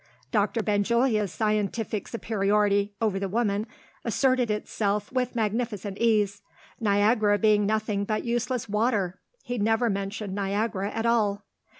[0.31, 3.67] Doctor Benjulia's scientific superiority over the woman
[4.03, 6.41] asserted itself with magnificent ease.
[6.79, 11.43] Niagara being nothing but useless water, he never mentioned Niagara at all.